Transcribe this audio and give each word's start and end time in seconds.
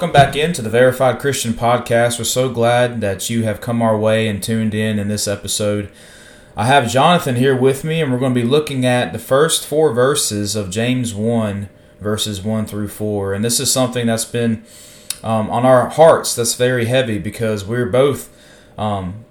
welcome 0.00 0.14
back 0.14 0.34
into 0.34 0.62
the 0.62 0.70
Verified 0.70 1.18
Christian 1.18 1.52
Podcast. 1.52 2.18
We're 2.18 2.24
so 2.24 2.48
glad 2.48 3.02
that 3.02 3.28
you 3.28 3.42
have 3.42 3.60
come 3.60 3.82
our 3.82 3.98
way 3.98 4.28
and 4.28 4.42
tuned 4.42 4.72
in 4.72 4.98
in 4.98 5.08
this 5.08 5.28
episode. 5.28 5.90
I 6.56 6.64
have 6.64 6.90
Jonathan 6.90 7.36
here 7.36 7.54
with 7.54 7.84
me, 7.84 8.00
and 8.00 8.10
we're 8.10 8.18
going 8.18 8.32
to 8.32 8.40
be 8.40 8.46
looking 8.46 8.86
at 8.86 9.12
the 9.12 9.18
first 9.18 9.66
four 9.66 9.92
verses 9.92 10.56
of 10.56 10.70
James 10.70 11.14
1, 11.14 11.68
verses 12.00 12.40
1 12.40 12.64
through 12.64 12.88
4. 12.88 13.34
And 13.34 13.44
this 13.44 13.60
is 13.60 13.70
something 13.70 14.06
that's 14.06 14.24
been 14.24 14.64
um, 15.22 15.50
on 15.50 15.66
our 15.66 15.90
hearts 15.90 16.34
that's 16.34 16.54
very 16.54 16.86
heavy 16.86 17.18
because 17.18 17.66
we're 17.66 17.84
both 17.90 18.34
um, 18.78 19.26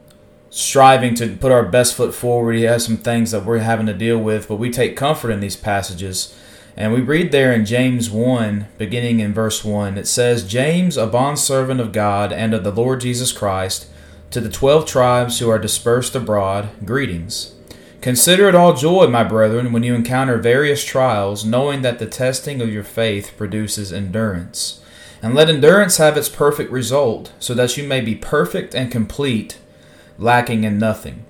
striving 0.51 1.15
to 1.15 1.35
put 1.35 1.51
our 1.51 1.65
best 1.65 1.95
foot 1.95 2.13
forward. 2.13 2.53
He 2.53 2.65
has 2.65 2.85
some 2.85 2.97
things 2.97 3.31
that 3.31 3.43
we're 3.43 3.57
having 3.57 3.87
to 3.87 3.93
deal 3.95 4.19
with, 4.19 4.47
but 4.47 4.57
we 4.57 4.69
take 4.69 4.95
comfort 4.95 5.31
in 5.31 5.39
these 5.39 5.55
passages. 5.55 6.39
And 6.77 6.93
we 6.93 7.01
read 7.01 7.31
there 7.31 7.51
in 7.51 7.65
James 7.65 8.09
1, 8.09 8.67
beginning 8.77 9.19
in 9.19 9.33
verse 9.33 9.65
1, 9.65 9.97
it 9.97 10.07
says, 10.07 10.47
James, 10.47 10.95
a 10.97 11.07
bondservant 11.07 11.81
of 11.81 11.91
God 11.91 12.31
and 12.31 12.53
of 12.53 12.63
the 12.63 12.71
Lord 12.71 13.01
Jesus 13.01 13.31
Christ, 13.31 13.87
to 14.31 14.39
the 14.39 14.49
twelve 14.49 14.85
tribes 14.85 15.39
who 15.39 15.49
are 15.49 15.59
dispersed 15.59 16.15
abroad, 16.15 16.69
greetings. 16.85 17.53
Consider 18.01 18.47
it 18.47 18.55
all 18.55 18.73
joy, 18.73 19.07
my 19.07 19.23
brethren, 19.23 19.73
when 19.73 19.83
you 19.83 19.93
encounter 19.93 20.37
various 20.37 20.85
trials, 20.85 21.43
knowing 21.43 21.81
that 21.81 21.99
the 21.99 22.05
testing 22.05 22.61
of 22.61 22.71
your 22.71 22.83
faith 22.83 23.33
produces 23.35 23.91
endurance. 23.91 24.81
And 25.21 25.35
let 25.35 25.49
endurance 25.49 25.97
have 25.97 26.15
its 26.15 26.29
perfect 26.29 26.71
result, 26.71 27.33
so 27.39 27.53
that 27.55 27.75
you 27.75 27.85
may 27.85 27.99
be 27.99 28.15
perfect 28.15 28.73
and 28.73 28.89
complete, 28.89 29.57
lacking 30.17 30.63
in 30.63 30.79
nothing. 30.79 31.25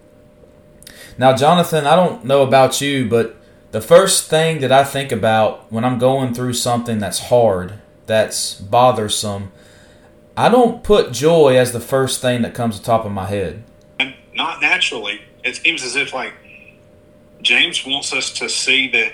Now, 1.17 1.35
Jonathan, 1.35 1.87
I 1.87 1.95
don't 1.95 2.23
know 2.23 2.43
about 2.43 2.81
you, 2.81 3.09
but 3.09 3.38
the 3.71 3.81
first 3.81 4.29
thing 4.29 4.61
that 4.61 4.71
I 4.71 4.83
think 4.83 5.11
about 5.11 5.71
when 5.71 5.85
I'm 5.85 5.99
going 5.99 6.33
through 6.33 6.53
something 6.53 6.99
that's 6.99 7.19
hard, 7.19 7.73
that's 8.07 8.55
bothersome, 8.55 9.51
I 10.35 10.49
don't 10.49 10.83
put 10.83 11.11
joy 11.11 11.57
as 11.57 11.71
the 11.71 11.79
first 11.79 12.21
thing 12.21 12.41
that 12.41 12.53
comes 12.53 12.77
to 12.77 12.83
top 12.83 13.05
of 13.05 13.11
my 13.11 13.25
head. 13.25 13.63
And 13.99 14.15
not 14.33 14.61
naturally. 14.61 15.21
It 15.43 15.57
seems 15.57 15.83
as 15.83 15.95
if 15.95 16.13
like 16.13 16.33
James 17.41 17.85
wants 17.85 18.13
us 18.13 18.31
to 18.33 18.49
see 18.49 18.89
that 18.91 19.13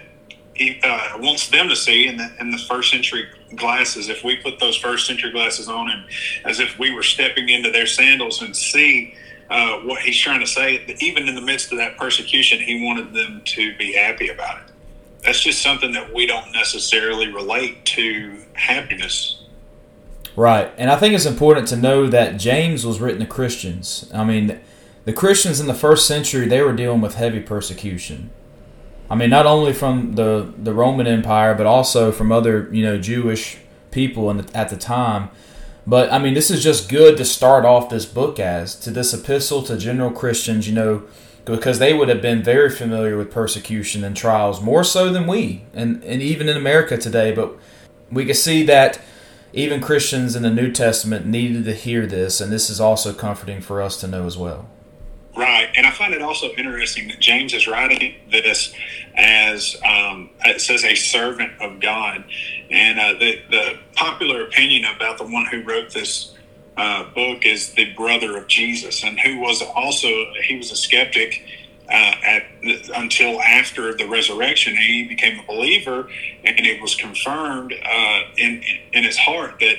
he 0.54 0.80
uh, 0.84 1.18
wants 1.18 1.50
them 1.50 1.68
to 1.68 1.76
see 1.76 2.08
in 2.08 2.18
the 2.18 2.32
in 2.40 2.50
the 2.50 2.58
first 2.58 2.90
century 2.90 3.28
glasses. 3.56 4.08
If 4.08 4.24
we 4.24 4.38
put 4.38 4.60
those 4.60 4.78
first 4.78 5.06
century 5.06 5.32
glasses 5.32 5.68
on, 5.68 5.90
and 5.90 6.06
as 6.46 6.60
if 6.60 6.80
we 6.80 6.92
were 6.92 7.04
stepping 7.04 7.50
into 7.50 7.72
their 7.72 7.88
sandals 7.88 8.42
and 8.42 8.56
see 8.56 9.16
uh, 9.50 9.80
what 9.80 10.02
he's 10.02 10.18
trying 10.18 10.40
to 10.40 10.48
say, 10.48 10.84
even 11.00 11.28
in 11.28 11.36
the 11.36 11.42
midst 11.42 11.72
of 11.72 11.78
that 11.78 11.98
persecution, 11.98 12.60
he 12.60 12.84
wanted 12.86 13.14
them 13.14 13.42
to 13.46 13.76
be 13.78 13.94
happy 13.94 14.30
about 14.30 14.58
it. 14.60 14.72
That's 15.24 15.42
just 15.42 15.62
something 15.62 15.92
that 15.94 16.14
we 16.14 16.26
don't 16.26 16.52
necessarily 16.52 17.32
relate 17.32 17.86
to 17.86 18.38
happiness. 18.54 19.44
Right. 20.36 20.72
And 20.78 20.92
I 20.92 20.98
think 20.98 21.16
it's 21.16 21.26
important 21.26 21.68
to 21.70 21.78
know 21.78 22.08
that 22.08 22.38
James 22.38 22.86
was 22.86 23.00
written 23.00 23.22
to 23.22 23.26
Christians. 23.26 24.10
I 24.14 24.24
mean, 24.24 24.60
the 25.06 25.14
Christians 25.14 25.60
in 25.60 25.68
the 25.68 25.74
first 25.74 26.08
century, 26.08 26.48
they 26.48 26.62
were 26.62 26.74
dealing 26.74 27.02
with 27.02 27.16
heavy 27.16 27.40
persecution. 27.40 28.32
I 29.10 29.16
mean, 29.16 29.30
not 29.30 29.46
only 29.46 29.72
from 29.72 30.14
the, 30.14 30.52
the 30.58 30.74
Roman 30.74 31.08
Empire, 31.08 31.54
but 31.54 31.66
also 31.66 32.12
from 32.12 32.32
other, 32.32 32.68
you 32.72 32.84
know, 32.84 32.98
Jewish 32.98 33.60
people 33.92 34.34
the, 34.34 34.58
at 34.58 34.70
the 34.70 34.78
time. 34.78 35.30
But 35.88 36.12
I 36.12 36.18
mean, 36.20 36.34
this 36.34 36.50
is 36.50 36.64
just 36.64 36.90
good 36.90 37.18
to 37.18 37.26
start 37.26 37.66
off 37.66 37.90
this 37.90 38.06
book 38.06 38.40
as 38.40 38.76
to 38.80 38.92
this 38.92 39.14
epistle 39.14 39.62
to 39.64 39.78
general 39.78 40.12
Christians, 40.12 40.68
you 40.68 40.74
know, 40.74 41.04
because 41.46 41.78
they 41.78 41.94
would 41.94 42.10
have 42.10 42.22
been 42.22 42.42
very 42.42 42.72
familiar 42.72 43.18
with 43.18 43.32
persecution 43.32 44.04
and 44.04 44.18
trials 44.18 44.62
more 44.62 44.84
so 44.84 45.12
than 45.12 45.28
we, 45.28 45.64
and 45.74 46.04
and 46.04 46.22
even 46.22 46.50
in 46.50 46.58
America 46.58 46.98
today. 46.98 47.34
But 47.34 47.56
we 48.12 48.26
can 48.26 48.34
see 48.34 48.64
that 48.64 49.00
even 49.54 49.80
Christians 49.80 50.36
in 50.36 50.44
the 50.44 50.50
New 50.50 50.72
Testament 50.72 51.26
needed 51.26 51.66
to 51.66 51.74
hear 51.74 52.06
this, 52.06 52.42
and 52.42 52.52
this 52.52 52.70
is 52.70 52.82
also 52.82 53.14
comforting 53.14 53.62
for 53.62 53.82
us 53.82 54.00
to 54.02 54.08
know 54.08 54.26
as 54.26 54.38
well. 54.38 54.68
Right, 55.36 55.70
and 55.76 55.86
I 55.86 55.92
find 55.92 56.14
it 56.14 56.22
also 56.22 56.50
interesting 56.52 57.10
that 57.10 57.20
James 57.20 57.54
is 57.54 57.68
writing 57.68 58.16
this 58.32 58.74
as 59.16 59.76
um, 59.86 60.30
it 60.46 60.62
says 60.62 60.86
a 60.86 60.96
servant 60.96 61.60
of 61.62 61.82
God, 61.82 62.24
and 62.70 63.00
uh, 63.00 63.14
the 63.20 63.42
the 63.50 63.80
popular 63.96 64.46
opinion 64.46 64.86
about 64.96 65.18
the 65.18 65.26
one 65.26 65.46
who 65.48 65.64
wrote 65.64 65.92
this 65.94 66.34
uh, 66.78 67.06
book 67.14 67.46
is 67.46 67.74
the 67.74 67.94
brother 67.96 68.38
of 68.38 68.48
Jesus, 68.48 69.04
and 69.04 69.20
who 69.20 69.40
was 69.40 69.62
also 69.62 70.08
he 70.44 70.58
was 70.58 70.72
a 70.72 70.76
skeptic 70.78 71.44
uh, 71.90 72.14
at 72.24 72.44
until 72.96 73.42
after 73.42 73.94
the 73.94 74.08
resurrection. 74.08 74.78
He 74.78 75.06
became 75.06 75.40
a 75.40 75.44
believer, 75.46 76.08
and 76.46 76.60
it 76.60 76.82
was 76.82 76.96
confirmed 76.96 77.74
uh, 77.74 78.22
in 78.38 78.64
in 78.94 79.04
his 79.04 79.18
heart 79.18 79.60
that 79.60 79.78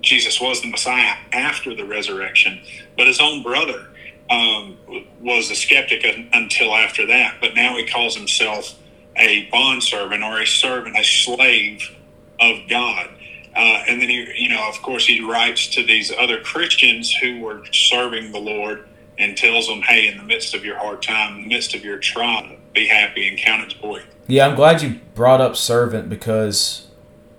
Jesus 0.00 0.40
was 0.40 0.62
the 0.62 0.70
Messiah 0.70 1.16
after 1.32 1.74
the 1.74 1.84
resurrection. 1.84 2.60
But 2.96 3.06
his 3.06 3.20
own 3.20 3.42
brother 3.42 3.87
um, 4.30 4.76
was 5.20 5.50
a 5.50 5.54
skeptic 5.54 6.04
until 6.32 6.74
after 6.74 7.06
that, 7.06 7.36
but 7.40 7.54
now 7.54 7.76
he 7.76 7.86
calls 7.86 8.16
himself 8.16 8.74
a 9.16 9.48
bondservant 9.50 10.22
or 10.22 10.40
a 10.40 10.46
servant, 10.46 10.96
a 10.96 11.04
slave 11.04 11.96
of 12.40 12.68
God. 12.68 13.10
Uh, 13.56 13.82
and 13.88 14.00
then 14.00 14.08
he, 14.08 14.32
you 14.36 14.48
know, 14.48 14.68
of 14.68 14.80
course, 14.82 15.06
he 15.06 15.20
writes 15.20 15.66
to 15.66 15.82
these 15.82 16.12
other 16.16 16.40
Christians 16.40 17.12
who 17.12 17.40
were 17.40 17.62
serving 17.72 18.30
the 18.30 18.38
Lord 18.38 18.86
and 19.18 19.36
tells 19.36 19.66
them, 19.66 19.82
"Hey, 19.82 20.06
in 20.06 20.16
the 20.16 20.22
midst 20.22 20.54
of 20.54 20.64
your 20.64 20.78
hard 20.78 21.02
time, 21.02 21.36
in 21.36 21.42
the 21.42 21.48
midst 21.48 21.74
of 21.74 21.84
your 21.84 21.98
trial, 21.98 22.56
be 22.72 22.86
happy 22.86 23.26
and 23.26 23.36
count 23.36 23.72
it 23.72 23.80
joy." 23.80 24.02
Yeah, 24.28 24.46
I'm 24.46 24.54
glad 24.54 24.82
you 24.82 25.00
brought 25.14 25.40
up 25.40 25.56
servant 25.56 26.08
because 26.08 26.86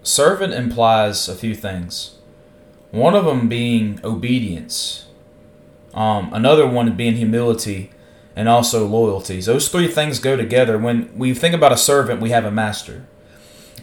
servant 0.04 0.54
implies 0.54 1.30
a 1.30 1.36
few 1.36 1.56
things. 1.56 2.16
One 2.92 3.16
of 3.16 3.24
them 3.24 3.48
being 3.48 4.00
obedience. 4.04 5.06
Um, 5.94 6.32
another 6.34 6.68
one 6.68 6.96
being 6.96 7.16
humility 7.16 7.92
and 8.36 8.48
also 8.48 8.86
loyalties. 8.88 9.48
Those 9.48 9.70
three 9.70 9.88
things 9.88 10.20
go 10.20 10.38
together. 10.38 10.78
When 10.78 11.18
we 11.18 11.34
think 11.34 11.56
about 11.56 11.72
a 11.72 11.78
servant, 11.78 12.22
we 12.22 12.30
have 12.30 12.46
a 12.46 12.52
master, 12.52 13.06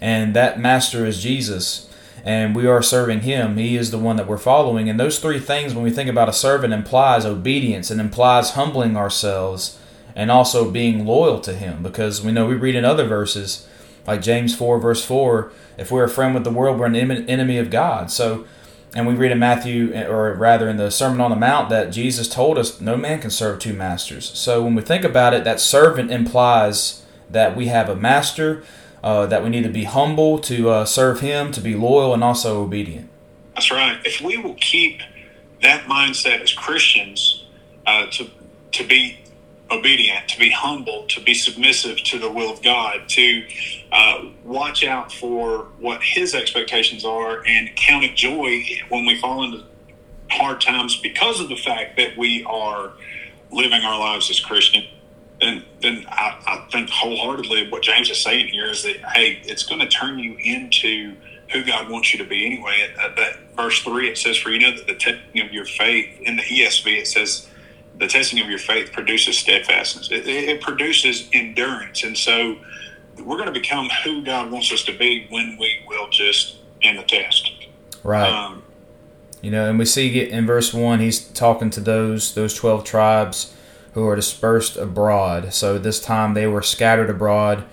and 0.00 0.34
that 0.34 0.59
master 0.59 1.05
is 1.05 1.22
Jesus, 1.22 1.91
and 2.25 2.56
we 2.56 2.66
are 2.66 2.83
serving 2.83 3.21
Him. 3.21 3.56
He 3.56 3.77
is 3.77 3.91
the 3.91 3.99
one 3.99 4.16
that 4.16 4.27
we're 4.27 4.39
following. 4.39 4.89
And 4.89 4.99
those 4.99 5.19
three 5.19 5.41
things, 5.41 5.75
when 5.75 5.84
we 5.84 5.91
think 5.91 6.09
about 6.09 6.28
a 6.28 6.33
servant, 6.33 6.72
implies 6.72 7.27
obedience 7.27 7.91
and 7.91 8.00
implies 8.00 8.53
humbling 8.53 8.97
ourselves 8.97 9.78
and 10.15 10.31
also 10.31 10.71
being 10.71 11.05
loyal 11.05 11.41
to 11.41 11.53
Him, 11.53 11.83
because 11.83 12.22
we 12.22 12.33
know 12.33 12.47
we 12.47 12.55
read 12.55 12.75
in 12.75 12.84
other 12.84 13.06
verses, 13.06 13.66
like 14.06 14.22
James 14.22 14.55
four 14.55 14.78
verse 14.78 15.05
four, 15.05 15.53
if 15.77 15.91
we're 15.91 16.05
a 16.05 16.09
friend 16.09 16.34
with 16.34 16.45
the 16.45 16.50
world, 16.50 16.78
we're 16.78 16.87
an 16.87 16.97
enemy 16.97 17.59
of 17.59 17.71
God. 17.71 18.11
So 18.11 18.47
and 18.94 19.06
we 19.06 19.14
read 19.14 19.32
in 19.32 19.38
Matthew, 19.38 19.94
or 19.94 20.32
rather 20.34 20.69
in 20.69 20.76
the 20.76 20.91
Sermon 20.91 21.20
on 21.20 21.30
the 21.30 21.36
Mount, 21.36 21.69
that 21.70 21.91
Jesus 21.91 22.28
told 22.28 22.56
us 22.58 22.80
no 22.80 22.97
man 22.97 23.20
can 23.20 23.30
serve 23.30 23.58
two 23.58 23.72
masters. 23.72 24.30
So 24.38 24.62
when 24.62 24.74
we 24.74 24.83
think 24.83 25.04
about 25.04 25.34
it, 25.34 25.44
that 25.44 25.60
servant 25.60 26.10
implies 26.10 27.04
that 27.28 27.56
we 27.56 27.66
have 27.66 27.88
a 27.88 27.97
master, 27.97 28.62
uh, 29.03 29.27
that 29.27 29.42
we 29.42 29.50
need 29.50 29.65
to 29.65 29.68
be 29.68 29.84
humble 29.84 30.38
to 30.41 30.71
uh, 30.71 30.84
serve 30.84 31.21
him, 31.21 31.53
to 31.53 31.60
be 31.60 31.74
loyal, 31.74 32.15
and 32.15 32.24
also 32.24 32.62
obedient. 32.62 33.10
That's 33.54 33.71
right. 33.71 33.98
If 34.04 34.21
we 34.21 34.36
will 34.36 34.54
keep 34.54 35.00
that 35.62 35.84
mindset 35.86 36.41
as 36.41 36.53
Christians, 36.53 37.44
uh, 37.86 38.06
to 38.12 38.30
to 38.72 38.84
be 38.84 39.18
obedient, 39.71 40.28
to 40.28 40.39
be 40.39 40.51
humble, 40.51 41.04
to 41.09 41.21
be 41.21 41.34
submissive 41.34 42.03
to 42.04 42.18
the 42.18 42.30
will 42.30 42.51
of 42.53 42.63
God, 42.63 43.09
to 43.09 43.45
uh, 43.92 44.21
watch 44.45 44.84
out 44.84 45.13
for 45.13 45.68
what 45.78 46.03
His 46.03 46.34
expectations 46.34 47.04
are, 47.04 47.42
and 47.47 47.74
count 47.77 48.04
it 48.04 48.16
joy 48.16 48.65
when 48.89 49.07
we 49.07 49.18
fall 49.21 49.45
into 49.45 49.65
hard 50.30 50.60
times 50.60 50.98
because 51.03 51.41
of 51.41 51.48
the 51.48 51.57
fact 51.57 51.97
that 51.97 52.16
we 52.16 52.45
are 52.45 52.92
living 53.53 53.83
our 53.83 53.98
lives 53.98 54.30
as 54.30 54.41
Christian. 54.41 54.84
Then, 55.41 55.65
then 55.83 56.04
I, 56.09 56.34
I 56.47 56.59
think 56.72 56.91
wholeheartedly 56.91 57.71
what 57.71 57.83
James 57.83 58.10
is 58.10 58.22
saying 58.22 58.48
here 58.48 58.71
is 58.71 58.83
that 58.84 58.97
hey, 59.15 59.41
it's 59.45 59.65
going 59.65 59.80
to 59.80 59.89
turn 59.89 60.18
you 60.18 60.36
into 60.41 61.16
who 61.53 61.65
God 61.65 61.89
wants 61.91 62.13
you 62.13 62.18
to 62.18 62.24
be 62.28 62.47
anyway. 62.47 62.89
At 63.03 63.16
that 63.16 63.34
verse 63.57 63.80
three, 63.83 64.09
it 64.09 64.18
says, 64.18 64.36
"For 64.39 64.51
you 64.51 64.60
know 64.60 64.72
that 64.77 64.86
the 64.86 64.95
testing 64.95 65.42
of 65.42 65.53
your 65.53 65.66
faith." 65.66 66.09
In 66.22 66.36
the 66.36 66.42
ESV, 66.42 67.01
it 67.01 67.07
says 67.09 67.48
the 67.98 68.07
testing 68.07 68.41
of 68.41 68.48
your 68.48 68.59
faith 68.59 68.93
produces 68.93 69.39
steadfastness. 69.39 70.10
It, 70.10 70.27
it, 70.27 70.60
produces 70.60 71.28
endurance, 71.33 72.04
and 72.04 72.16
so 72.16 72.57
we're 73.19 73.37
going 73.37 73.53
to 73.53 73.59
become 73.59 73.89
who 74.04 74.22
God 74.22 74.51
wants 74.51 74.72
us 74.72 74.83
to 74.84 74.97
be 74.97 75.27
when 75.31 75.57
we 75.59 75.81
will 75.89 76.09
just 76.10 76.57
end 76.83 76.98
the 76.98 77.03
test. 77.03 77.51
Right. 78.03 78.28
Um, 78.28 78.63
you 79.41 79.51
know, 79.51 79.69
and 79.69 79.78
we 79.78 79.84
see 79.84 80.28
in 80.28 80.47
verse 80.47 80.75
one, 80.75 81.01
he's 81.01 81.21
talking 81.21 81.71
to 81.71 81.81
those 81.81 82.34
those 82.34 82.54
twelve 82.54 82.84
tribes 82.84 83.54
who 83.95 84.07
are 84.07 84.16
dispersed 84.16 84.77
abroad. 84.77 85.54
So 85.54 85.78
this 85.78 86.01
time 86.01 86.34
they 86.34 86.47
were 86.47 86.63
scattered 86.63 87.09
abroad, 87.09 87.65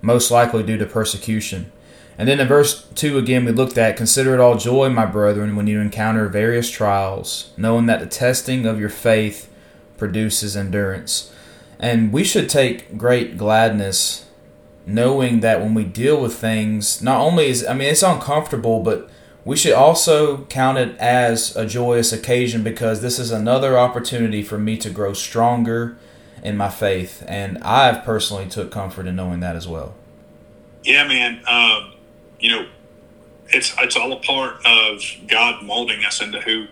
most 0.00 0.30
likely 0.30 0.62
due 0.62 0.76
to 0.76 0.86
persecution. 0.86 1.72
And 2.16 2.28
then 2.28 2.38
in 2.38 2.46
verse 2.46 2.86
2 2.94 3.18
again, 3.18 3.44
we 3.44 3.50
looked 3.50 3.76
at 3.76 3.96
Consider 3.96 4.34
it 4.34 4.40
all 4.40 4.56
joy, 4.56 4.88
my 4.90 5.04
brethren, 5.04 5.56
when 5.56 5.66
you 5.66 5.80
encounter 5.80 6.28
various 6.28 6.70
trials, 6.70 7.50
knowing 7.56 7.86
that 7.86 7.98
the 7.98 8.06
testing 8.06 8.66
of 8.66 8.78
your 8.78 8.88
faith 8.88 9.50
produces 9.96 10.56
endurance. 10.56 11.32
And 11.78 12.12
we 12.12 12.24
should 12.24 12.48
take 12.48 12.96
great 12.96 13.36
gladness 13.36 14.26
knowing 14.86 15.40
that 15.40 15.60
when 15.60 15.74
we 15.74 15.84
deal 15.84 16.20
with 16.20 16.34
things, 16.34 17.00
not 17.02 17.20
only 17.20 17.46
is, 17.46 17.66
I 17.66 17.74
mean, 17.74 17.88
it's 17.88 18.02
uncomfortable, 18.02 18.82
but 18.82 19.08
we 19.44 19.56
should 19.56 19.72
also 19.72 20.44
count 20.44 20.78
it 20.78 20.96
as 20.98 21.54
a 21.56 21.66
joyous 21.66 22.12
occasion 22.12 22.62
because 22.62 23.00
this 23.00 23.18
is 23.18 23.30
another 23.30 23.78
opportunity 23.78 24.42
for 24.42 24.58
me 24.58 24.76
to 24.78 24.90
grow 24.90 25.12
stronger 25.12 25.96
in 26.42 26.56
my 26.58 26.68
faith, 26.68 27.24
and 27.26 27.58
I've 27.58 28.04
personally 28.04 28.46
took 28.46 28.70
comfort 28.70 29.06
in 29.06 29.16
knowing 29.16 29.40
that 29.40 29.56
as 29.56 29.66
well. 29.66 29.94
Yeah, 30.82 31.08
man. 31.08 31.42
Um, 31.48 31.94
you 32.38 32.50
know, 32.50 32.66
it's 33.48 33.74
it's 33.78 33.96
all 33.96 34.12
a 34.12 34.20
part 34.20 34.64
of 34.66 35.02
God 35.26 35.62
molding 35.64 36.04
us 36.04 36.20
into 36.20 36.40
who 36.42 36.66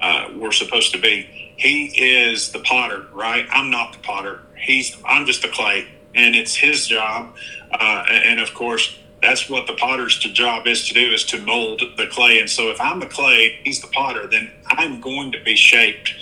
uh, 0.00 0.30
we're 0.34 0.52
supposed 0.52 0.92
to 0.92 0.98
be. 1.00 1.43
He 1.56 1.86
is 1.86 2.52
the 2.52 2.60
potter, 2.60 3.06
right? 3.12 3.46
I'm 3.50 3.70
not 3.70 3.92
the 3.92 3.98
potter. 4.00 4.40
He's 4.56 4.96
I'm 5.04 5.26
just 5.26 5.42
the 5.42 5.48
clay, 5.48 5.88
and 6.14 6.34
it's 6.34 6.54
His 6.54 6.86
job. 6.86 7.34
Uh, 7.72 8.04
and 8.08 8.40
of 8.40 8.54
course, 8.54 8.98
that's 9.22 9.48
what 9.48 9.66
the 9.66 9.74
potter's 9.74 10.18
job 10.18 10.66
is 10.66 10.86
to 10.88 10.94
do 10.94 11.12
is 11.12 11.24
to 11.26 11.40
mold 11.40 11.82
the 11.96 12.06
clay. 12.06 12.40
And 12.40 12.48
so, 12.48 12.70
if 12.70 12.80
I'm 12.80 13.00
the 13.00 13.06
clay, 13.06 13.58
He's 13.64 13.80
the 13.80 13.88
potter, 13.88 14.26
then 14.26 14.50
I'm 14.66 15.00
going 15.00 15.32
to 15.32 15.42
be 15.42 15.54
shaped 15.54 16.14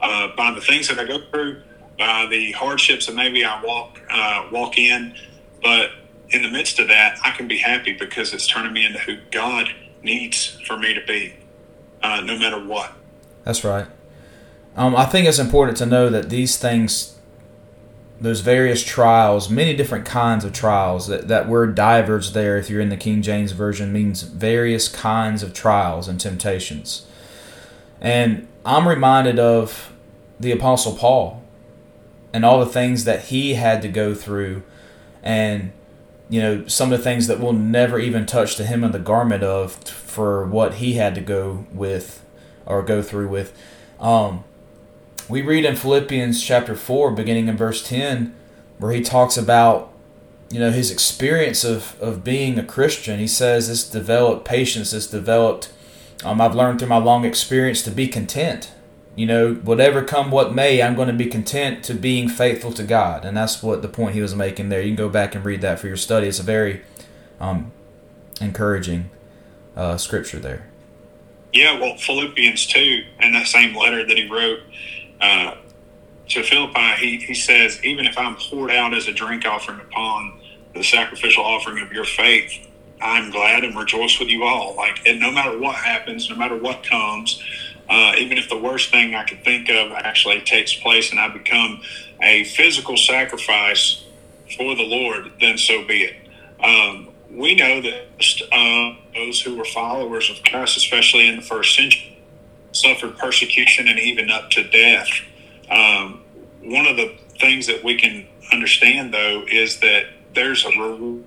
uh, 0.00 0.28
by 0.36 0.52
the 0.52 0.60
things 0.60 0.88
that 0.88 0.98
I 0.98 1.04
go 1.04 1.20
through, 1.30 1.62
by 1.98 2.26
the 2.26 2.52
hardships 2.52 3.06
that 3.06 3.14
maybe 3.14 3.44
I 3.44 3.62
walk 3.62 4.00
uh, 4.10 4.48
walk 4.50 4.78
in, 4.78 5.14
but 5.62 5.90
in 6.30 6.42
the 6.42 6.50
midst 6.50 6.78
of 6.78 6.88
that, 6.88 7.18
I 7.24 7.30
can 7.32 7.48
be 7.48 7.58
happy 7.58 7.92
because 7.92 8.32
it's 8.32 8.46
turning 8.46 8.72
me 8.72 8.86
into 8.86 8.98
who 9.00 9.18
God 9.30 9.68
needs 10.02 10.58
for 10.66 10.78
me 10.78 10.94
to 10.94 11.04
be, 11.04 11.34
uh, 12.02 12.20
no 12.20 12.38
matter 12.38 12.64
what. 12.64 12.92
That's 13.44 13.64
right. 13.64 13.86
Um, 14.76 14.94
I 14.96 15.04
think 15.04 15.26
it's 15.26 15.38
important 15.38 15.76
to 15.78 15.86
know 15.86 16.08
that 16.08 16.30
these 16.30 16.56
things, 16.56 17.18
those 18.20 18.40
various 18.40 18.84
trials, 18.84 19.50
many 19.50 19.74
different 19.74 20.06
kinds 20.06 20.44
of 20.44 20.52
trials, 20.52 21.08
that, 21.08 21.28
that 21.28 21.48
word 21.48 21.74
divers 21.74 22.32
there, 22.32 22.56
if 22.56 22.70
you're 22.70 22.80
in 22.80 22.88
the 22.88 22.96
King 22.96 23.22
James 23.22 23.52
Version, 23.52 23.92
means 23.92 24.22
various 24.22 24.88
kinds 24.88 25.42
of 25.42 25.52
trials 25.52 26.08
and 26.08 26.20
temptations. 26.20 27.06
And 28.00 28.46
I'm 28.64 28.88
reminded 28.88 29.38
of 29.38 29.92
the 30.38 30.52
Apostle 30.52 30.94
Paul 30.96 31.42
and 32.32 32.44
all 32.44 32.60
the 32.60 32.66
things 32.66 33.04
that 33.04 33.24
he 33.26 33.54
had 33.54 33.82
to 33.82 33.88
go 33.88 34.14
through 34.14 34.62
and 35.22 35.72
you 36.28 36.40
know 36.40 36.66
some 36.66 36.92
of 36.92 36.98
the 36.98 37.04
things 37.04 37.26
that 37.26 37.40
we'll 37.40 37.52
never 37.52 37.98
even 37.98 38.24
touch 38.24 38.56
the 38.56 38.64
hem 38.64 38.84
of 38.84 38.92
the 38.92 38.98
garment 38.98 39.42
of 39.42 39.72
for 39.72 40.46
what 40.46 40.74
he 40.74 40.94
had 40.94 41.14
to 41.14 41.20
go 41.20 41.66
with 41.72 42.24
or 42.64 42.82
go 42.82 43.02
through 43.02 43.28
with 43.28 43.52
um, 43.98 44.44
we 45.30 45.42
read 45.42 45.64
in 45.64 45.76
philippians 45.76 46.42
chapter 46.42 46.74
4 46.74 47.12
beginning 47.12 47.48
in 47.48 47.56
verse 47.56 47.82
10 47.86 48.34
where 48.78 48.92
he 48.92 49.00
talks 49.00 49.36
about 49.36 49.92
you 50.50 50.58
know 50.58 50.70
his 50.70 50.90
experience 50.90 51.64
of, 51.64 52.00
of 52.00 52.24
being 52.24 52.58
a 52.58 52.64
christian 52.64 53.18
he 53.18 53.26
says 53.26 53.68
this 53.68 53.88
developed 53.88 54.44
patience 54.44 54.90
this 54.90 55.06
developed 55.06 55.72
um, 56.24 56.40
i've 56.40 56.54
learned 56.54 56.78
through 56.78 56.88
my 56.88 56.98
long 56.98 57.24
experience 57.24 57.82
to 57.82 57.90
be 57.90 58.08
content 58.08 58.72
you 59.16 59.26
know, 59.26 59.54
whatever 59.54 60.02
come 60.02 60.30
what 60.30 60.54
may, 60.54 60.82
I'm 60.82 60.94
going 60.94 61.08
to 61.08 61.14
be 61.14 61.26
content 61.26 61.84
to 61.84 61.94
being 61.94 62.28
faithful 62.28 62.72
to 62.72 62.82
God. 62.82 63.24
And 63.24 63.36
that's 63.36 63.62
what 63.62 63.82
the 63.82 63.88
point 63.88 64.14
he 64.14 64.22
was 64.22 64.34
making 64.34 64.68
there. 64.68 64.80
You 64.80 64.88
can 64.88 64.96
go 64.96 65.08
back 65.08 65.34
and 65.34 65.44
read 65.44 65.60
that 65.62 65.78
for 65.78 65.88
your 65.88 65.96
study. 65.96 66.28
It's 66.28 66.38
a 66.38 66.44
very 66.44 66.82
um, 67.40 67.72
encouraging 68.40 69.10
uh, 69.76 69.96
scripture 69.96 70.38
there. 70.38 70.66
Yeah, 71.52 71.78
well, 71.80 71.96
Philippians 71.96 72.66
2, 72.68 73.04
in 73.20 73.32
that 73.32 73.46
same 73.48 73.74
letter 73.74 74.06
that 74.06 74.16
he 74.16 74.28
wrote 74.28 74.60
uh, 75.20 75.54
to 76.28 76.42
Philippi, 76.42 76.94
he, 76.98 77.16
he 77.18 77.34
says, 77.34 77.84
Even 77.84 78.06
if 78.06 78.16
I'm 78.16 78.36
poured 78.36 78.70
out 78.70 78.94
as 78.94 79.08
a 79.08 79.12
drink 79.12 79.44
offering 79.44 79.80
upon 79.80 80.40
the 80.74 80.82
sacrificial 80.82 81.44
offering 81.44 81.82
of 81.82 81.92
your 81.92 82.04
faith, 82.04 82.68
I'm 83.00 83.30
glad 83.30 83.64
and 83.64 83.76
rejoice 83.76 84.18
with 84.18 84.28
you 84.28 84.44
all. 84.44 84.76
Like, 84.76 85.00
and 85.06 85.20
no 85.20 85.30
matter 85.30 85.58
what 85.58 85.76
happens, 85.76 86.28
no 86.28 86.36
matter 86.36 86.56
what 86.56 86.84
comes, 86.84 87.42
uh, 87.88 88.12
even 88.18 88.38
if 88.38 88.48
the 88.48 88.58
worst 88.58 88.90
thing 88.90 89.14
I 89.14 89.24
could 89.24 89.42
think 89.42 89.68
of 89.68 89.92
actually 89.92 90.40
takes 90.42 90.74
place 90.74 91.10
and 91.10 91.18
I 91.18 91.28
become 91.28 91.82
a 92.22 92.44
physical 92.44 92.96
sacrifice 92.96 94.04
for 94.56 94.76
the 94.76 94.84
Lord, 94.84 95.32
then 95.40 95.58
so 95.58 95.84
be 95.84 96.02
it. 96.04 96.16
Um, 96.62 97.08
we 97.30 97.54
know 97.54 97.80
that 97.80 98.06
uh, 98.52 98.96
those 99.14 99.40
who 99.40 99.56
were 99.56 99.64
followers 99.64 100.30
of 100.30 100.42
Christ, 100.44 100.76
especially 100.76 101.26
in 101.26 101.36
the 101.36 101.42
first 101.42 101.74
century, 101.74 102.09
suffered 102.72 103.16
persecution 103.18 103.88
and 103.88 103.98
even 103.98 104.30
up 104.30 104.50
to 104.50 104.68
death. 104.68 105.08
Um, 105.70 106.22
one 106.62 106.86
of 106.86 106.96
the 106.96 107.16
things 107.38 107.66
that 107.66 107.82
we 107.82 107.96
can 107.96 108.26
understand, 108.52 109.14
though, 109.14 109.44
is 109.50 109.80
that 109.80 110.04
there's 110.34 110.64
a 110.64 110.70
reward 110.70 111.24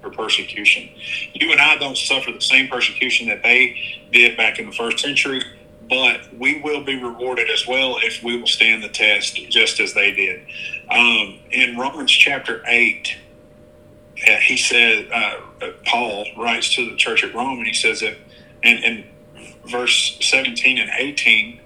for 0.00 0.10
persecution. 0.10 0.88
You 1.34 1.52
and 1.52 1.60
I 1.60 1.76
don't 1.76 1.96
suffer 1.96 2.32
the 2.32 2.40
same 2.40 2.68
persecution 2.68 3.28
that 3.28 3.42
they 3.42 3.76
did 4.12 4.36
back 4.36 4.58
in 4.58 4.66
the 4.66 4.72
first 4.72 4.98
century 4.98 5.42
but 5.90 6.20
we 6.38 6.60
will 6.60 6.84
be 6.84 7.02
rewarded 7.02 7.50
as 7.50 7.66
well 7.66 7.98
if 8.02 8.22
we 8.22 8.38
will 8.38 8.46
stand 8.46 8.82
the 8.82 8.88
test 8.88 9.34
just 9.50 9.80
as 9.80 9.92
they 9.92 10.12
did. 10.12 10.46
Um, 10.88 11.40
in 11.50 11.76
Romans 11.76 12.12
chapter 12.12 12.62
8, 12.64 13.16
uh, 14.22 14.36
he 14.36 14.56
said, 14.56 15.10
uh, 15.12 15.70
Paul 15.84 16.26
writes 16.38 16.72
to 16.74 16.88
the 16.88 16.96
church 16.96 17.24
at 17.24 17.34
Rome, 17.34 17.58
and 17.58 17.66
he 17.66 17.74
says 17.74 18.00
that, 18.00 18.16
and 18.62 18.84
in 18.84 19.04
verse 19.64 20.18
17 20.20 20.78
and 20.78 20.90
18, 20.96 21.60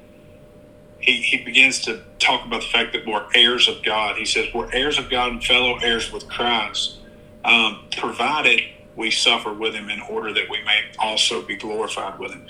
he, 1.01 1.13
he 1.23 1.45
begins 1.45 1.81
to 1.83 2.03
talk 2.19 2.47
about 2.47 2.63
the 2.63 2.69
fact 2.69 2.93
that 2.93 3.07
we're 3.07 3.27
heirs 3.35 3.69
of 3.69 3.83
God. 3.83 4.17
He 4.17 4.25
says, 4.25 4.49
We're 4.55 4.73
heirs 4.73 4.99
of 4.99 5.11
God 5.11 5.33
and 5.33 5.45
fellow 5.45 5.79
heirs 5.79 6.13
with 6.13 6.29
Christ, 6.29 6.99
um, 7.45 7.87
provided 7.97 8.63
we 8.97 9.11
suffer 9.11 9.53
with 9.53 9.75
him 9.75 9.91
in 9.91 10.01
order 10.01 10.33
that 10.33 10.49
we 10.49 10.63
may 10.63 10.83
also 10.99 11.43
be 11.43 11.57
glorified 11.57 12.19
with 12.19 12.33
him 12.33 12.47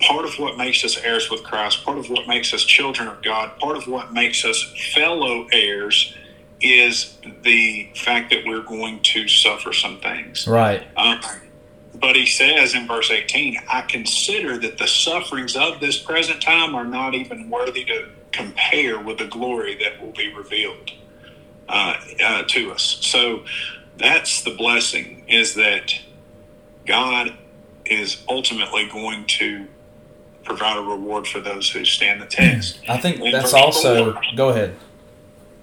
part 0.00 0.24
of 0.24 0.38
what 0.38 0.56
makes 0.56 0.84
us 0.84 0.96
heirs 0.98 1.30
with 1.30 1.42
Christ, 1.42 1.84
part 1.84 1.98
of 1.98 2.10
what 2.10 2.26
makes 2.26 2.52
us 2.52 2.64
children 2.64 3.08
of 3.08 3.22
God, 3.22 3.58
part 3.58 3.76
of 3.76 3.86
what 3.86 4.12
makes 4.12 4.44
us 4.44 4.62
fellow 4.94 5.46
heirs 5.52 6.14
is 6.60 7.18
the 7.42 7.90
fact 7.94 8.30
that 8.30 8.44
we're 8.46 8.62
going 8.62 9.00
to 9.00 9.28
suffer 9.28 9.72
some 9.72 10.00
things. 10.00 10.46
Right. 10.46 10.86
Um, 10.96 11.20
but 12.04 12.16
he 12.16 12.26
says 12.26 12.74
in 12.74 12.86
verse 12.86 13.10
18, 13.10 13.56
I 13.66 13.80
consider 13.80 14.58
that 14.58 14.76
the 14.76 14.86
sufferings 14.86 15.56
of 15.56 15.80
this 15.80 15.98
present 15.98 16.42
time 16.42 16.74
are 16.74 16.84
not 16.84 17.14
even 17.14 17.48
worthy 17.48 17.82
to 17.86 18.10
compare 18.30 18.98
with 18.98 19.16
the 19.16 19.26
glory 19.26 19.74
that 19.76 20.02
will 20.02 20.12
be 20.12 20.30
revealed 20.34 20.90
uh, 21.66 21.94
uh, 22.22 22.42
to 22.42 22.72
us. 22.72 22.98
So 23.00 23.44
that's 23.96 24.42
the 24.42 24.50
blessing 24.50 25.24
is 25.28 25.54
that 25.54 25.98
God 26.84 27.38
is 27.86 28.22
ultimately 28.28 28.86
going 28.86 29.24
to 29.38 29.66
provide 30.44 30.76
a 30.76 30.82
reward 30.82 31.26
for 31.26 31.40
those 31.40 31.70
who 31.70 31.86
stand 31.86 32.20
the 32.20 32.26
test. 32.26 32.80
I 32.86 32.98
think 32.98 33.18
and 33.20 33.32
that's 33.32 33.54
also. 33.54 34.12
Four, 34.12 34.22
go 34.36 34.50
ahead. 34.50 34.76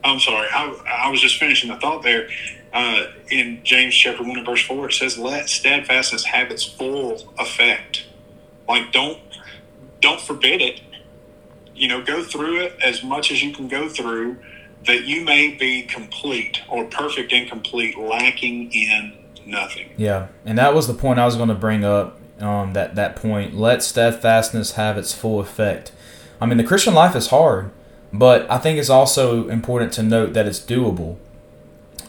I'm 0.04 0.20
sorry. 0.20 0.48
I, 0.52 1.06
I 1.06 1.12
was 1.12 1.22
just 1.22 1.38
finishing 1.38 1.70
the 1.70 1.78
thought 1.78 2.02
there. 2.02 2.30
Uh, 2.74 3.08
in 3.30 3.60
James 3.64 3.94
chapter 3.94 4.24
one 4.24 4.38
and 4.38 4.46
verse 4.46 4.66
four, 4.66 4.88
it 4.88 4.94
says, 4.94 5.18
"Let 5.18 5.50
steadfastness 5.50 6.26
have 6.26 6.52
its 6.52 6.64
full 6.64 7.34
effect." 7.38 8.06
Like 8.68 8.92
don't 8.92 9.20
don't 10.02 10.22
forbid 10.22 10.62
it. 10.62 10.82
You 11.76 11.88
know, 11.88 12.02
go 12.02 12.24
through 12.24 12.62
it 12.62 12.78
as 12.84 13.04
much 13.04 13.32
as 13.32 13.44
you 13.44 13.54
can 13.54 13.68
go 13.68 13.90
through, 13.90 14.38
that 14.86 15.04
you 15.04 15.24
may 15.24 15.52
be 15.56 15.84
complete 15.84 16.62
or 16.70 16.86
perfect 16.86 17.34
and 17.34 17.50
complete, 17.50 17.98
lacking 17.98 18.72
in 18.72 19.18
nothing. 19.46 19.92
Yeah, 19.98 20.28
and 20.46 20.58
that 20.58 20.74
was 20.74 20.88
the 20.88 20.94
point 20.94 21.20
I 21.20 21.26
was 21.26 21.36
going 21.36 21.50
to 21.50 21.56
bring 21.56 21.84
up 21.84 22.20
um, 22.40 22.74
that 22.74 22.96
that 22.96 23.16
point. 23.16 23.56
Let 23.56 23.84
steadfastness 23.84 24.74
have 24.74 24.98
its 24.98 25.14
full 25.14 25.40
effect. 25.40 25.92
I 26.40 26.46
mean, 26.46 26.58
the 26.58 26.64
Christian 26.64 26.94
life 26.94 27.16
is 27.16 27.28
hard, 27.28 27.72
but 28.12 28.50
I 28.50 28.58
think 28.58 28.80
it's 28.80 28.90
also 28.90 29.48
important 29.48 29.94
to 29.94 30.04
note 30.04 30.34
that 30.34 30.48
it's 30.48 30.60
doable. 30.60 31.18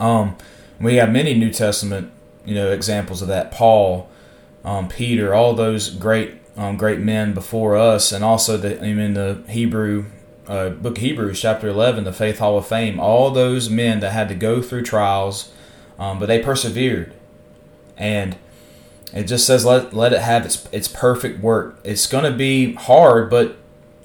Um, 0.03 0.37
we 0.81 0.97
have 0.97 1.13
many 1.13 1.33
New 1.35 1.53
Testament, 1.53 2.11
you 2.45 2.57
know, 2.57 2.73
examples 2.73 3.23
of 3.23 3.29
that. 3.29 3.53
Paul, 3.53 4.11
um, 4.65 4.89
Peter, 4.89 5.33
all 5.33 5.55
those 5.55 5.91
great, 5.91 6.35
um, 6.57 6.77
great 6.77 6.99
men 6.99 7.35
before 7.35 7.77
us, 7.77 8.11
and 8.11 8.25
also 8.25 8.57
the 8.57 8.83
in 8.83 9.15
the 9.15 9.45
Hebrew 9.49 10.07
uh, 10.49 10.71
book 10.71 10.99
of 10.99 11.03
Hebrews, 11.03 11.41
chapter 11.41 11.69
eleven, 11.69 12.03
the 12.03 12.13
Faith 12.13 12.41
Hall 12.41 12.59
of 12.59 12.67
Fame. 12.67 12.99
All 12.99 13.31
those 13.31 13.71
men 13.71 14.01
that 14.01 14.11
had 14.11 14.29
to 14.29 14.35
go 14.35 14.61
through 14.61 14.83
trials, 14.83 15.53
um, 16.01 16.19
but 16.19 16.27
they 16.27 16.43
persevered, 16.43 17.15
and 17.97 18.37
it 19.15 19.25
just 19.25 19.47
says 19.47 19.65
let 19.65 19.95
let 19.95 20.13
it 20.13 20.21
have 20.21 20.45
its 20.45 20.69
its 20.73 20.89
perfect 20.89 21.41
work. 21.41 21.79
It's 21.85 22.09
going 22.09 22.25
to 22.25 22.37
be 22.37 22.75
hard, 22.75 23.31
but 23.31 23.57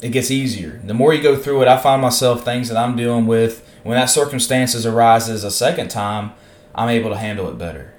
it 0.03 0.09
gets 0.09 0.29
easier. 0.29 0.79
The 0.85 0.93
more 0.93 1.11
you 1.11 1.23
go 1.23 1.35
through 1.35 1.63
it, 1.63 1.67
I 1.67 1.77
find 1.79 2.03
myself 2.03 2.45
things 2.45 2.69
that 2.69 2.77
I'm 2.77 2.95
dealing 2.95 3.25
with 3.25 3.66
when 3.87 3.95
that 3.97 4.07
circumstances 4.07 4.85
arises 4.85 5.45
a 5.45 5.49
second 5.49 5.87
time, 5.87 6.33
I'm 6.75 6.89
able 6.89 7.09
to 7.09 7.15
handle 7.15 7.47
it 7.47 7.57
better. 7.57 7.93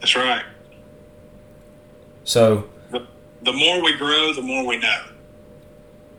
That's 0.00 0.16
right. 0.16 0.44
So 2.24 2.68
the, 2.90 3.06
the 3.42 3.52
more 3.52 3.80
we 3.80 3.96
grow, 3.96 4.32
the 4.32 4.42
more 4.42 4.66
we 4.66 4.76
know. 4.78 5.04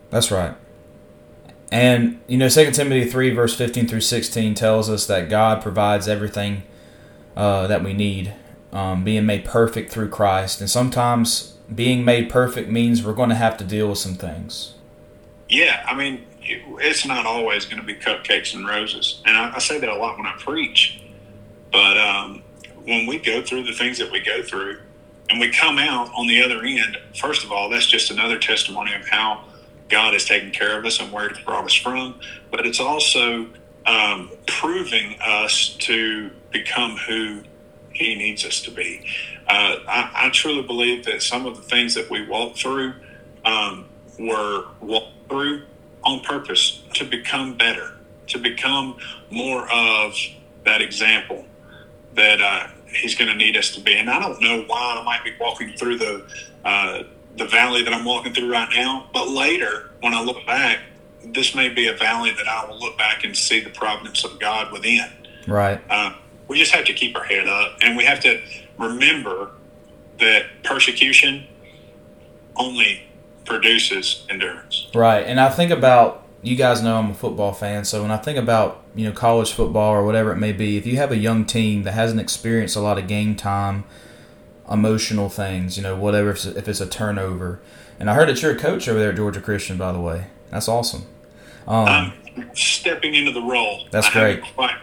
That's 0.08 0.30
right. 0.30 0.54
And 1.70 2.18
you 2.28 2.38
know, 2.38 2.48
Second 2.48 2.72
Timothy 2.72 3.04
three 3.04 3.28
verse 3.28 3.54
fifteen 3.54 3.86
through 3.86 4.00
sixteen 4.00 4.54
tells 4.54 4.88
us 4.88 5.06
that 5.06 5.28
God 5.28 5.60
provides 5.60 6.08
everything 6.08 6.62
uh, 7.36 7.66
that 7.66 7.84
we 7.84 7.92
need 7.92 8.32
um, 8.72 9.04
being 9.04 9.26
made 9.26 9.44
perfect 9.44 9.92
through 9.92 10.08
Christ, 10.08 10.62
and 10.62 10.70
sometimes 10.70 11.58
being 11.72 12.06
made 12.06 12.30
perfect 12.30 12.70
means 12.70 13.04
we're 13.04 13.12
going 13.12 13.28
to 13.28 13.34
have 13.34 13.58
to 13.58 13.64
deal 13.64 13.90
with 13.90 13.98
some 13.98 14.14
things. 14.14 14.76
Yeah, 15.50 15.84
I 15.86 15.96
mean, 15.96 16.26
it's 16.42 17.04
not 17.04 17.26
always 17.26 17.64
going 17.66 17.80
to 17.80 17.86
be 17.86 17.94
cupcakes 17.94 18.54
and 18.54 18.66
roses, 18.66 19.20
and 19.26 19.36
I, 19.36 19.56
I 19.56 19.58
say 19.58 19.80
that 19.80 19.88
a 19.88 19.96
lot 19.96 20.16
when 20.16 20.26
I 20.26 20.36
preach. 20.38 21.02
But 21.72 21.98
um, 21.98 22.42
when 22.84 23.06
we 23.06 23.18
go 23.18 23.42
through 23.42 23.64
the 23.64 23.72
things 23.72 23.98
that 23.98 24.12
we 24.12 24.20
go 24.20 24.42
through, 24.44 24.78
and 25.28 25.40
we 25.40 25.50
come 25.50 25.78
out 25.78 26.08
on 26.14 26.28
the 26.28 26.40
other 26.42 26.62
end, 26.62 26.98
first 27.16 27.44
of 27.44 27.50
all, 27.50 27.68
that's 27.68 27.86
just 27.86 28.12
another 28.12 28.38
testimony 28.38 28.94
of 28.94 29.06
how 29.08 29.44
God 29.88 30.12
has 30.12 30.24
taken 30.24 30.52
care 30.52 30.78
of 30.78 30.84
us 30.84 31.00
and 31.00 31.12
where 31.12 31.28
He's 31.28 31.44
brought 31.44 31.64
us 31.64 31.74
from. 31.74 32.20
But 32.52 32.64
it's 32.64 32.80
also 32.80 33.48
um, 33.86 34.30
proving 34.46 35.16
us 35.20 35.76
to 35.80 36.30
become 36.52 36.96
who 36.96 37.42
He 37.92 38.14
needs 38.14 38.44
us 38.44 38.60
to 38.62 38.70
be. 38.70 39.04
Uh, 39.48 39.78
I, 39.88 40.26
I, 40.26 40.30
truly 40.30 40.62
believe 40.62 41.06
that 41.06 41.22
some 41.22 41.44
of 41.44 41.56
the 41.56 41.62
things 41.62 41.94
that 41.94 42.08
we 42.08 42.24
walk 42.28 42.54
through 42.54 42.94
um, 43.44 43.86
were 44.16 44.66
walked 44.80 45.19
through 45.30 45.62
on 46.04 46.20
purpose 46.20 46.82
to 46.94 47.04
become 47.04 47.56
better, 47.56 47.92
to 48.26 48.38
become 48.38 48.98
more 49.30 49.70
of 49.72 50.14
that 50.64 50.82
example 50.82 51.46
that 52.14 52.40
uh, 52.42 52.66
He's 52.86 53.14
going 53.14 53.30
to 53.30 53.36
need 53.36 53.56
us 53.56 53.70
to 53.76 53.80
be. 53.80 53.94
And 53.94 54.10
I 54.10 54.18
don't 54.18 54.40
know 54.42 54.64
why 54.66 54.98
I 54.98 55.04
might 55.04 55.22
be 55.24 55.32
walking 55.40 55.72
through 55.74 55.98
the 55.98 56.26
uh, 56.64 57.04
the 57.36 57.46
valley 57.46 57.84
that 57.84 57.94
I'm 57.94 58.04
walking 58.04 58.34
through 58.34 58.50
right 58.50 58.68
now, 58.74 59.08
but 59.14 59.28
later 59.28 59.90
when 60.00 60.12
I 60.12 60.20
look 60.20 60.44
back, 60.46 60.80
this 61.24 61.54
may 61.54 61.68
be 61.68 61.86
a 61.86 61.94
valley 61.94 62.32
that 62.32 62.48
I 62.48 62.66
will 62.66 62.78
look 62.78 62.98
back 62.98 63.24
and 63.24 63.36
see 63.36 63.60
the 63.60 63.70
providence 63.70 64.24
of 64.24 64.40
God 64.40 64.72
within. 64.72 65.08
Right. 65.46 65.80
Uh, 65.88 66.14
we 66.48 66.58
just 66.58 66.72
have 66.72 66.84
to 66.86 66.92
keep 66.92 67.16
our 67.16 67.22
head 67.22 67.46
up, 67.46 67.78
and 67.82 67.96
we 67.96 68.04
have 68.04 68.18
to 68.20 68.42
remember 68.78 69.52
that 70.18 70.46
persecution 70.64 71.46
only 72.56 73.09
produces 73.44 74.24
endurance. 74.28 74.88
Right. 74.94 75.26
And 75.26 75.40
I 75.40 75.48
think 75.48 75.70
about 75.70 76.26
you 76.42 76.56
guys 76.56 76.82
know 76.82 76.98
I'm 76.98 77.10
a 77.10 77.14
football 77.14 77.52
fan, 77.52 77.84
so 77.84 78.02
when 78.02 78.10
I 78.10 78.16
think 78.16 78.38
about 78.38 78.82
you 78.94 79.06
know 79.06 79.12
college 79.12 79.52
football 79.52 79.92
or 79.92 80.04
whatever 80.04 80.32
it 80.32 80.36
may 80.36 80.52
be, 80.52 80.76
if 80.76 80.86
you 80.86 80.96
have 80.96 81.12
a 81.12 81.16
young 81.16 81.44
team 81.44 81.82
that 81.82 81.92
hasn't 81.92 82.20
experienced 82.20 82.76
a 82.76 82.80
lot 82.80 82.98
of 82.98 83.06
game 83.06 83.36
time, 83.36 83.84
emotional 84.70 85.28
things, 85.28 85.76
you 85.76 85.82
know, 85.82 85.96
whatever 85.96 86.30
if 86.30 86.68
it's 86.68 86.80
a 86.80 86.88
turnover, 86.88 87.60
and 87.98 88.08
I 88.08 88.14
heard 88.14 88.28
that 88.28 88.40
you're 88.40 88.52
a 88.52 88.58
coach 88.58 88.88
over 88.88 88.98
there 88.98 89.10
at 89.10 89.16
Georgia 89.16 89.40
Christian, 89.40 89.76
by 89.76 89.92
the 89.92 90.00
way. 90.00 90.28
That's 90.50 90.68
awesome. 90.68 91.02
Um, 91.66 92.14
I'm 92.36 92.54
stepping 92.54 93.14
into 93.14 93.32
the 93.32 93.42
role. 93.42 93.84
That's 93.90 94.08
I 94.08 94.12
great. 94.12 94.54
quite 94.54 94.76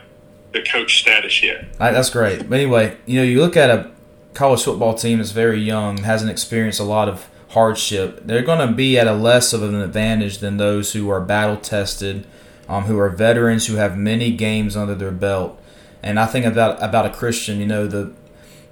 the 0.53 0.61
coach 0.61 0.99
status 0.99 1.41
yet. 1.41 1.65
Right, 1.79 1.91
that's 1.91 2.09
great. 2.09 2.49
But 2.49 2.59
anyway, 2.59 2.97
you 3.05 3.19
know, 3.19 3.23
you 3.23 3.41
look 3.41 3.57
at 3.57 3.69
a 3.69 3.91
college 4.33 4.63
football 4.63 4.93
team 4.93 5.17
that's 5.17 5.31
very 5.31 5.59
young, 5.59 5.97
hasn't 6.03 6.29
experienced 6.29 6.79
a 6.79 6.83
lot 6.83 7.09
of 7.09 7.27
hardship. 7.49 8.21
They're 8.25 8.43
going 8.43 8.67
to 8.67 8.73
be 8.73 8.97
at 8.97 9.07
a 9.07 9.13
less 9.13 9.53
of 9.53 9.63
an 9.63 9.75
advantage 9.75 10.39
than 10.39 10.57
those 10.57 10.93
who 10.93 11.09
are 11.09 11.21
battle 11.21 11.57
tested, 11.57 12.25
um, 12.67 12.85
who 12.85 12.97
are 12.99 13.09
veterans, 13.09 13.67
who 13.67 13.75
have 13.75 13.97
many 13.97 14.31
games 14.31 14.75
under 14.75 14.95
their 14.95 15.11
belt. 15.11 15.61
And 16.03 16.19
I 16.19 16.25
think 16.25 16.45
about 16.45 16.81
about 16.81 17.05
a 17.05 17.09
Christian, 17.09 17.59
you 17.59 17.65
know, 17.65 17.87
the 17.87 18.13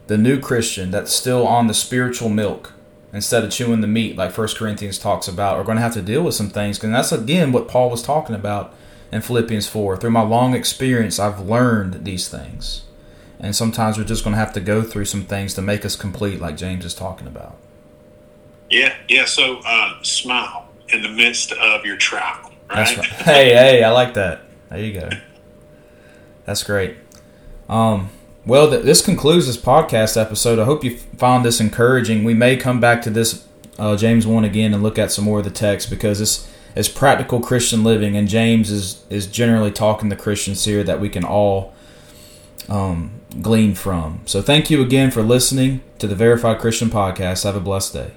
the 0.08 0.18
new 0.18 0.40
Christian 0.40 0.92
that's 0.92 1.12
still 1.12 1.48
on 1.48 1.68
the 1.68 1.74
spiritual 1.74 2.30
milk 2.30 2.74
instead 3.12 3.44
of 3.44 3.52
chewing 3.52 3.82
the 3.82 3.88
meat 3.88 4.16
like 4.16 4.32
First 4.32 4.58
Corinthians 4.58 5.00
talks 5.00 5.28
about 5.28 5.58
are 5.58 5.64
going 5.64 5.78
to 5.78 5.82
have 5.82 5.94
to 5.94 6.02
deal 6.02 6.22
with 6.22 6.36
some 6.36 6.50
things. 6.50 6.84
And 6.84 6.94
that's 6.94 7.12
again 7.12 7.52
what 7.52 7.68
Paul 7.68 7.90
was 7.90 8.04
talking 8.04 8.36
about 8.36 8.74
in 9.12 9.22
Philippians 9.22 9.68
4. 9.68 9.98
Through 9.98 10.12
my 10.12 10.22
long 10.22 10.54
experience, 10.54 11.18
I've 11.18 11.40
learned 11.40 12.06
these 12.06 12.28
things. 12.28 12.84
And 13.40 13.56
sometimes 13.56 13.98
we're 13.98 14.04
just 14.04 14.24
going 14.24 14.34
to 14.34 14.40
have 14.40 14.54
to 14.54 14.62
go 14.62 14.82
through 14.82 15.06
some 15.06 15.24
things 15.24 15.54
to 15.56 15.62
make 15.62 15.86
us 15.86 15.96
complete, 15.96 16.40
like 16.40 16.58
James 16.58 16.86
is 16.86 16.94
talking 16.94 17.28
about. 17.28 17.58
Yeah, 18.76 18.94
yeah. 19.08 19.24
So 19.24 19.62
uh, 19.66 20.04
smile 20.04 20.68
in 20.90 21.02
the 21.02 21.08
midst 21.08 21.54
of 21.54 21.86
your 21.86 21.96
trial. 21.96 22.52
Right? 22.70 22.98
Right. 22.98 23.06
hey, 23.06 23.54
hey, 23.54 23.84
I 23.84 23.92
like 23.92 24.16
that. 24.16 24.42
There 24.70 24.80
you 24.80 25.00
go. 25.00 25.10
That's 26.46 26.62
great. 26.62 26.98
Um, 27.70 28.10
well, 28.46 28.70
th- 28.70 28.84
this 28.84 29.04
concludes 29.04 29.48
this 29.48 29.56
podcast 29.56 30.20
episode. 30.22 30.60
I 30.60 30.66
hope 30.66 30.84
you 30.84 30.98
found 30.98 31.46
this 31.46 31.62
encouraging. 31.62 32.26
We 32.26 32.34
may 32.34 32.58
come 32.58 32.82
back 32.82 33.02
to 33.04 33.10
this 33.10 33.48
uh, 33.80 33.96
James 33.96 34.28
one 34.28 34.44
again 34.44 34.74
and 34.74 34.84
look 34.84 35.00
at 35.00 35.10
some 35.10 35.24
more 35.24 35.40
of 35.40 35.46
the 35.46 35.52
text 35.52 35.90
because 35.90 36.20
this 36.20 36.52
is 36.76 36.90
practical 36.90 37.40
Christian 37.40 37.82
living, 37.82 38.18
and 38.18 38.28
James 38.28 38.72
is 38.72 39.06
is 39.10 39.26
generally 39.26 39.72
talking 39.72 40.10
to 40.10 40.18
Christians 40.18 40.66
here 40.66 40.84
that 40.84 41.00
we 41.00 41.08
can 41.08 41.24
all 41.24 41.74
um, 42.68 43.22
glean 43.42 43.74
from. 43.74 44.20
So, 44.26 44.42
thank 44.42 44.70
you 44.70 44.82
again 44.82 45.12
for 45.12 45.24
listening 45.24 45.82
to 46.00 46.08
the 46.08 46.16
Verified 46.16 46.60
Christian 46.60 46.90
Podcast. 46.90 47.46
Have 47.46 47.56
a 47.56 47.62
blessed 47.62 47.94
day. 47.94 48.12